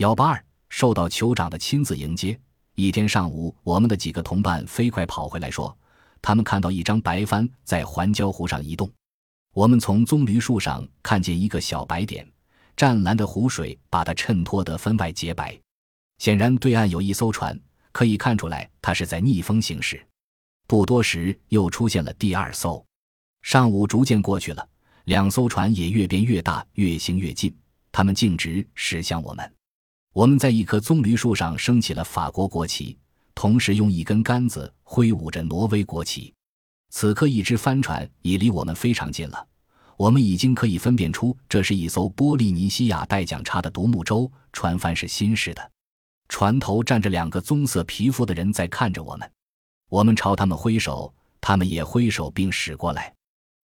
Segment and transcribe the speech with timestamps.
[0.00, 2.38] 幺八二受到酋长的亲自迎接。
[2.74, 5.76] 一天上午，我们的几个同伴飞快跑回来，说
[6.22, 8.90] 他们看到一张白帆在环礁湖上移动。
[9.52, 12.26] 我们从棕榈树上看见一个小白点，
[12.74, 15.54] 湛蓝的湖水把它衬托得分外洁白。
[16.16, 17.60] 显然，对岸有一艘船，
[17.92, 20.02] 可以看出来它是在逆风行驶。
[20.66, 22.82] 不多时，又出现了第二艘。
[23.42, 24.66] 上午逐渐过去了，
[25.04, 27.54] 两艘船也越变越大，越行越近。
[27.92, 29.52] 他们径直驶向我们。
[30.12, 32.98] 我们在一棵棕榈树上升起了法国国旗，
[33.32, 36.34] 同时用一根杆子挥舞着挪威国旗。
[36.90, 39.46] 此刻，一只帆船已离我们非常近了。
[39.96, 45.70] 我们已经可以分辨出，这是一艘波利尼西亚带桨叉的独木舟，船帆是新式的。
[46.28, 49.30] 船头站着两个棕色皮肤的人在看着我们。
[49.88, 53.14] 我们朝他们挥手，他们也挥手并驶过来。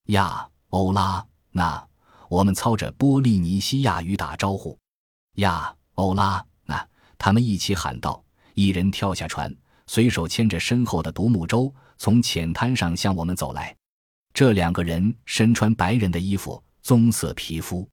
[0.06, 1.84] 呀，欧拉，那
[2.28, 4.78] 我们操着波利尼西亚语打招呼。
[5.36, 8.24] 呀，欧拉，那他们一起喊道。
[8.54, 9.54] 一人跳下船，
[9.86, 13.76] 随手牵着身后的独木舟，从浅滩上向我们走来。
[14.32, 17.86] 这两个人身穿白人的衣服，棕色皮肤，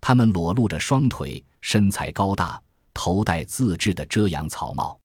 [0.00, 2.60] 他们裸露着双腿，身材高大，
[2.92, 4.98] 头戴自制的遮阳草帽。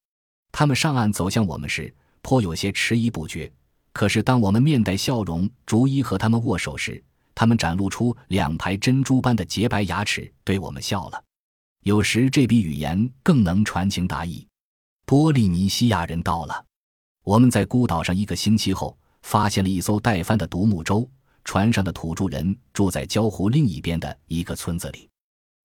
[0.52, 1.94] 他们上岸走向我们时。
[2.22, 3.53] 颇有些迟疑不决，
[3.94, 7.03] 可是当我们面带笑容，逐一和他们握手时，
[7.36, 11.23] 他们展露出两排珍珠般的洁白牙齿，对我们笑了。
[11.86, 14.44] 有时这比语言更能传情达意。
[15.05, 16.66] 波利尼西亚人到了。
[17.23, 21.08] 我们在孤岛上一个星期后，发现了一艘带帆的独木舟，
[21.44, 25.08] 船上的土著人住在礁湖另一边的一个村子里。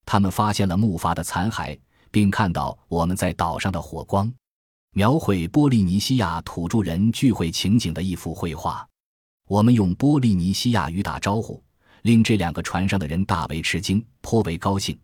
[0.05, 1.79] 他们发现了木筏的残骸，
[2.11, 4.31] 并看到我们在岛上的火光。
[4.93, 8.87] 描绘波利尼西亚土著人聚会情景的一幅绘画。
[9.49, 11.65] 我们用波利尼西亚语打招呼，
[12.03, 14.95] 令这两个船上的人大为吃惊，颇为高兴。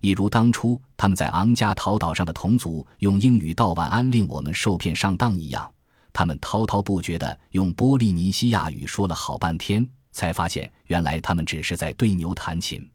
[0.00, 5.70] 一如当初他们在昂加陶岛上的同族用英语道晚安，令我们受骗上当一样，
[6.12, 12.88] 他们滔滔不绝地用波利尼西亚语说了好半天，才发现原来他们只是在对牛弹琴。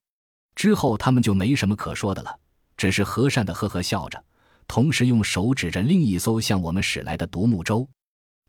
[0.56, 2.40] 之后他们就没什么可说的了，
[2.78, 4.24] 只是和善地呵呵笑着。
[4.68, 7.86] 同时用手指着另一艘向我们驶来的独木舟，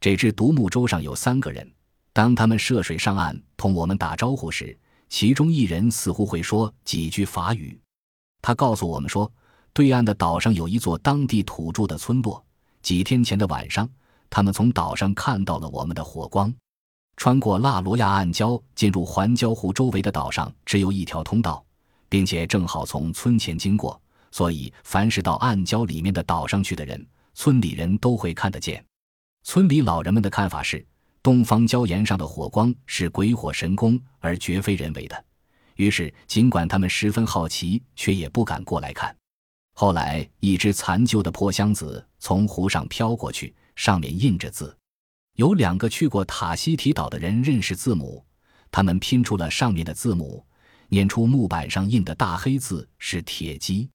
[0.00, 1.69] 这只独木舟上有三个人。
[2.12, 4.78] 当他们涉水上岸同我们打招呼时，
[5.09, 7.76] 其中一人似乎会说几句法语。
[8.42, 9.30] 他告诉我们说，
[9.72, 12.44] 对岸的岛上有一座当地土著的村落。
[12.82, 13.88] 几天前的晚上，
[14.28, 16.52] 他们从岛上看到了我们的火光。
[17.16, 21.64] 穿过拉罗亚暗礁进入环礁湖周围的岛上只有一条通道，
[22.08, 24.00] 并且正好从村前经过。
[24.32, 28.84] 所以，凡是到暗礁里面的岛上去的人，村里人都会看得见。
[29.44, 30.84] 村里老人们的看法是，
[31.22, 35.25] 东方礁岩上的火光是鬼火神功，而绝非人为的。
[35.82, 39.15] 于是，尽管他们十分好奇，却也不敢过来看。
[39.75, 44.76] 后来，一只残旧的破箱子从湖上飘过去，上面印着字。
[45.37, 48.25] 有两个去过塔希提岛的人认识字母，
[48.70, 50.44] 他们拼出了上面的字母，
[50.88, 53.88] 念出木板上印的大黑字是“铁鸡”。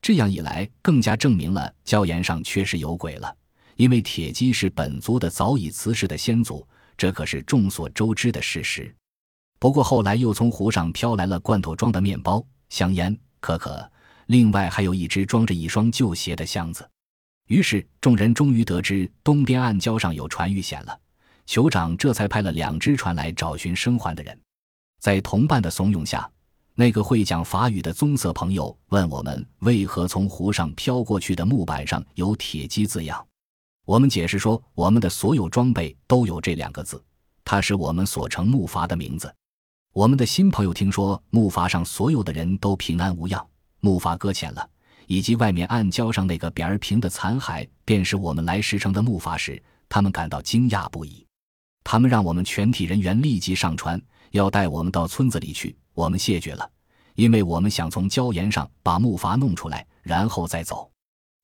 [0.00, 3.36] 这样一来，更加证明了礁岩上确实有鬼了。
[3.74, 6.66] 因为铁鸡是本族的早已辞世的先祖，
[6.96, 8.94] 这可是众所周知的事实。
[9.58, 13.90] 不过后来又从湖上飘来了罐头装的面包、香烟、可可，
[14.26, 16.88] 另外还有一只装着一双旧鞋的箱子。
[17.48, 20.98] 于是众人终于得知东边暗礁上有船遇险了，
[21.46, 24.38] 酋长这才派了两只船来找寻生还的人。
[25.00, 26.30] 在同伴的怂恿下。
[26.78, 33.26] 那个会讲法语的棕色朋友问我们：“为何从湖上飘过去的木板上有‘铁鸡’字样？”
[33.86, 37.02] 我们解释说：“我们的所有装备都有这两个字，
[37.46, 39.34] 它是我们所乘木筏的名字。”
[39.96, 43.42] 我们的新朋友听说木筏上所有的人都平安无恙，
[43.80, 44.68] 木筏搁浅了，
[45.06, 51.26] 以及外面暗礁上那个扁儿平的残骸便是我们来时乘的木筏时，他们感到惊讶不已。
[51.82, 53.98] 他们让我们全体人员立即上船，
[54.32, 55.74] 要带我们到村子里去。
[55.94, 56.70] 我们谢绝了，
[57.14, 60.90] 因为我们想从礁岩上把木筏弄出来，然后再走。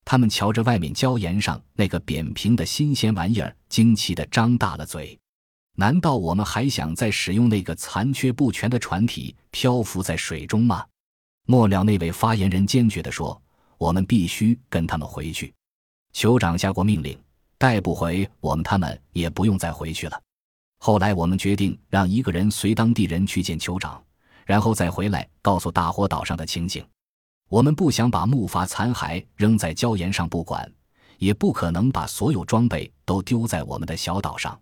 [0.05, 5.19] 他们瞧着外面礁岩上那个扁平的新鲜玩意儿，惊奇地张大了嘴。
[5.75, 10.85] 难道我们还想再使用那个残缺不全的船体漂浮在水中吗？
[11.47, 13.41] 末了，那位发言人坚决地说
[13.79, 15.53] ：“我们必须跟他们回去。”
[16.15, 17.19] 酋长下过命令，
[17.59, 20.21] 带不回我们，他们也不用再回去了。
[20.79, 24.03] 后来，我们决定让一个人随当地人去见酋长。
[24.45, 26.85] 然后再回来告诉大伙岛上的情景。
[27.49, 30.71] 我们不想把木筏残骸扔在礁岩上不管，
[31.19, 34.61] 也不可能把所有装备都丢在我们的小岛上。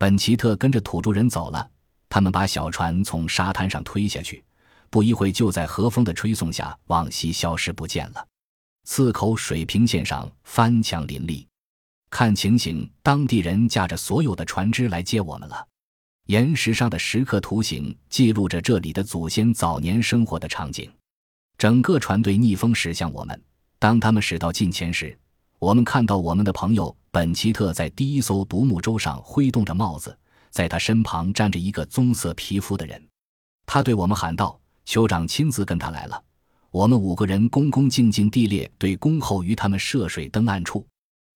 [0.00, 1.70] 本奇特跟着土著人走了，
[2.08, 4.42] 他们把小船从沙滩上推下去，
[4.88, 8.26] 不一会就在和风的吹送下往西消失不见了。
[8.84, 11.46] 刺口水平线上翻墙林立。
[12.08, 15.68] 看情形，当地人驾着所有的船只来接我们了。
[16.28, 20.90] 岩石上的石刻图形记录着这里的祖先早年生活的场景。
[21.58, 23.38] 整个船队逆风驶向我们。
[23.78, 25.14] 当他们驶到近前时，
[25.58, 30.16] 我们看到我们的朋友本奇特在第一艘独木舟上挥动着帽子，
[30.50, 33.04] 在他身旁站着一个棕色皮肤的人。
[33.66, 36.22] 他对我们喊道：“酋长亲自跟他来了。”
[36.70, 40.86] 我们五个人恭恭敬敬地列队恭候于他们涉水登岸处。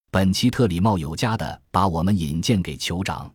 [0.09, 3.29] 本奇特礼貌有加的把我们引荐给酋长。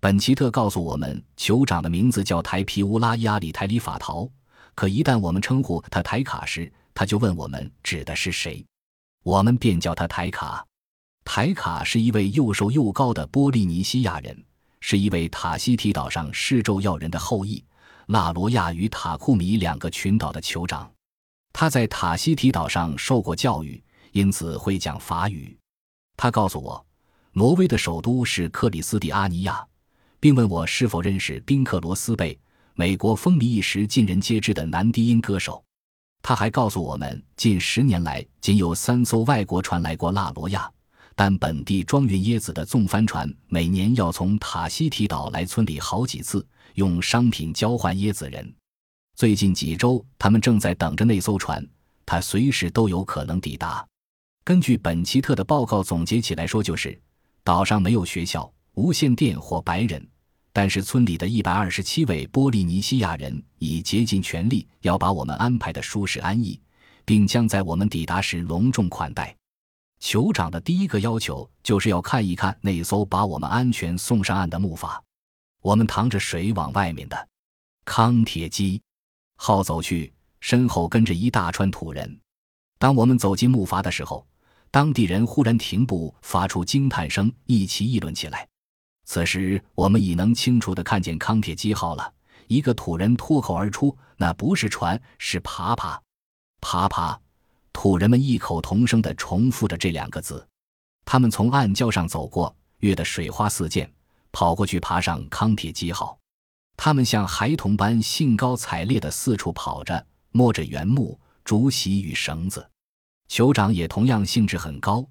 [0.00, 4.28] 本奇特告诉我们，酋长的名字叫台皮乌拉伊阿里台里法陶。
[4.76, 8.64] 可一旦我们称呼他台卡时，他就问我们指的是谁，
[9.24, 10.64] 我们便叫他台卡。
[11.24, 14.44] 台卡是一位又瘦又高的波利尼西亚人，
[14.80, 17.64] 是一位塔希提岛上施咒要人的后裔，
[18.06, 20.90] 纳罗亚与塔库米两个群岛的酋长。
[21.52, 23.82] 他在塔希提岛上受过教育，
[24.12, 25.56] 因此会讲法语。
[26.16, 26.84] 他告诉我，
[27.32, 29.64] 挪威的首都是克里斯蒂阿尼亚，
[30.18, 32.38] 并问我是否认识宾克罗斯贝，
[32.74, 35.62] 美国风靡一时、尽人皆知的男低音歌手。
[36.20, 40.70] 他还告诉我们，近十年来仅有三艘外国船来过纳罗亚，
[41.14, 46.44] 但本地装运椰子的纵帆船每年要从塔希提岛来村里好几次，
[46.74, 48.52] 用商品交换椰子仁。
[49.14, 51.64] 最近几周，他们正在等着那艘船，
[52.06, 53.86] 它随时都有可能抵达。
[54.42, 56.98] 根据本奇特的报告总结起来说，就是
[57.44, 60.04] 岛上没有学校、无线电或白人，
[60.52, 66.58] 但是村里的一百二十七位波利尼西亚人已竭尽全力要把我们安排的舒适安逸，
[67.04, 69.36] 并将在我们抵达时隆重款待。
[70.02, 75.00] 酋长的第一个要求就是要看一看那艘把我们安全送上岸的木筏。
[75.62, 77.28] 我们淌着水往外面的
[77.84, 78.82] 康铁基
[79.36, 82.20] 号走去，身后跟着一大串土人。
[82.80, 84.26] 当我们走进木筏的时候，
[84.72, 88.48] 当地人忽然停步，发出惊叹声，一起议论起来。
[89.04, 92.12] 此时，我们已能清楚地看见康铁基号了。
[92.48, 96.02] 一个土人脱口而出：“那不是船，是爬爬，
[96.60, 97.20] 爬爬。”
[97.72, 100.46] 土人们异口同声地重复着这两个字。
[101.04, 103.90] 他们从暗礁上走过，跃得水花四溅，
[104.30, 106.18] 跑过去爬上康铁基号。
[106.76, 112.66] 他们像孩童般兴高采烈地四处跑着，摸着原木、竹席与绳子。
[113.28, 115.04] 酋长也同样兴致很高，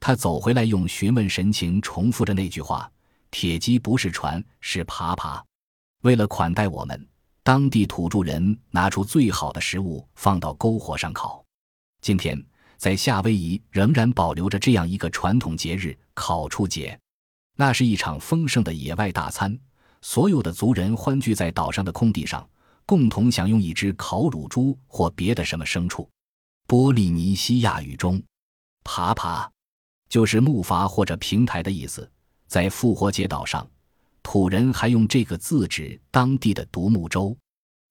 [0.00, 2.90] 他走回来，用询问神情重复着那句话
[3.30, 5.44] ：“铁机不是船，是爬爬。”
[6.02, 7.08] 为了款待我们，
[7.42, 11.43] 当地土著人拿出最好的食物放到篝火上烤。
[12.04, 12.38] 今天
[12.76, 17.00] 在夏威夷仍然保留着这样一个传统节日——烤畜节。
[17.56, 19.58] 那是一场丰盛的野外大餐，
[20.02, 22.46] 所有的族人欢聚在岛上的空地上，
[22.84, 26.06] 共同享用一只烤乳猪或别的什么牲畜。
[26.66, 28.22] 波利尼西亚语中
[28.84, 29.50] ，“爬爬”
[30.10, 32.06] 就是木筏或者平台的意思。
[32.46, 33.66] 在复活节岛上，
[34.22, 37.34] 土人还用这个字指当地的独木舟。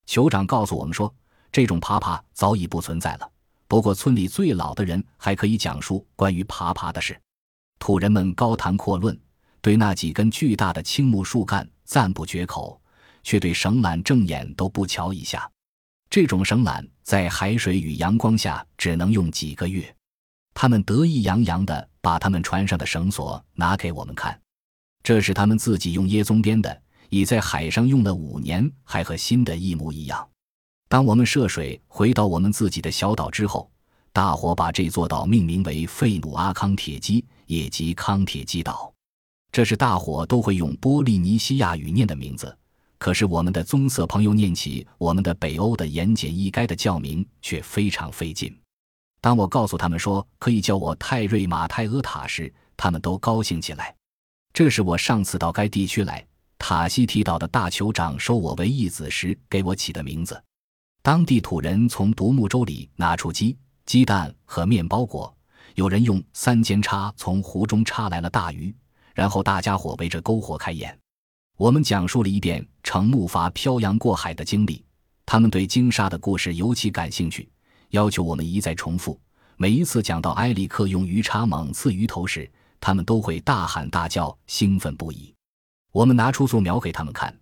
[0.06, 1.12] 酋长告诉我们说，
[1.52, 3.28] 这种爬爬早已不存在了。
[3.68, 7.20] 不过，村里最老的人还可以讲述关于爬爬的事。
[7.80, 9.20] 土人们高谈阔论，
[9.62, 12.80] 对那几根巨大的青木树干赞不绝口，
[13.24, 15.50] 却对绳缆正眼都不瞧一下。
[16.10, 19.94] 这种绳缆在海水与阳光下只能用几个月。
[20.54, 24.40] 他们得意洋洋地把他们船上的绳索拿给我们看，
[25.02, 30.30] 这是他们自己用椰棕编的，已在海上用了五年，还和新的一模一样。
[30.94, 33.68] 当我们涉水回到我们自己的小岛之后，
[34.12, 38.94] 大伙把这座岛命名为费努阿康铁基，也即康铁基岛。
[39.52, 42.56] 这是大伙都会用波利尼西亚语念的名字。
[43.00, 48.56] 可是我们的棕色朋友念起我们的北欧的言简意赅的教名却非常费劲。
[49.20, 53.96] 当我告诉他们说可以叫我泰瑞马泰阿塔时，他们都高兴起来。
[54.54, 56.24] 这是我上次到该地区来，
[56.60, 60.40] 塔西提岛的大酋长收我为义子时给我起的名字。
[61.04, 65.36] 当地土人从独木舟里拿出鸡、鸡蛋和面包果，
[65.76, 68.74] 有人用三尖叉从湖中叉来了大鱼，
[69.14, 70.98] 然后大家伙围着篝火开宴。
[71.58, 74.82] 我们讲述了一遍乘木筏漂洋过海的经历，
[75.26, 77.50] 他们对鲸鲨的故事尤其感兴趣，
[77.90, 79.20] 要求我们一再重复。
[79.58, 85.36] 每一次讲到埃里克用鱼叉猛刺鱼头时，他们都会大喊大叫，兴奋不已。
[85.92, 87.38] 我们拿出素描给他们看，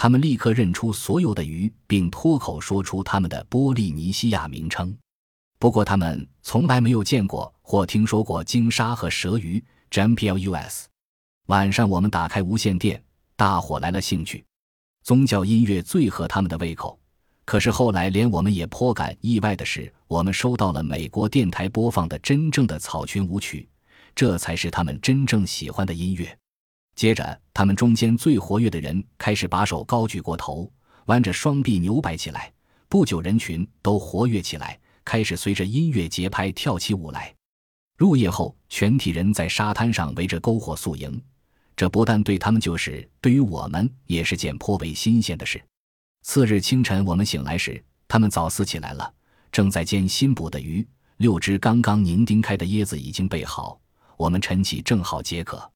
[0.00, 4.96] 他们立刻认出所有的鱼，并脱口说出他们的波利尼西亚名称。
[5.58, 9.60] 不过，他们从来没有见过或听说过鲸鲨和蛇鱼。
[9.90, 10.84] JMPLUS。
[11.46, 13.02] 晚上，我们打开无线电。
[13.34, 14.44] 大伙来了兴趣，
[15.02, 16.96] 宗教音乐最合他们的胃口。
[17.44, 23.68] 可是后来，连我们也颇感意外的是，我们收到了美国电台播放的真正的草裙舞曲，
[24.14, 26.38] 这才是他们真正喜欢的音乐。
[26.98, 30.68] 接着，他们中间最活跃的人开始把手高举过头，
[31.06, 32.52] 弯着双臂扭摆起来。
[32.88, 37.32] 不久，人群都活跃起来，开始随着音乐节拍跳起舞来。
[37.96, 41.22] 入夜后，全体人在沙滩上围着篝火宿营，
[41.76, 45.62] 这不但对他们，就是对于我们，也是件颇为新鲜的事。
[46.22, 49.14] 次日清晨，我们醒来时，他们早似起来了，
[49.52, 50.84] 正在煎新捕的鱼。
[51.18, 53.80] 六只刚刚凝钉开的椰子已经备好，
[54.16, 55.70] 我们晨起正好解渴。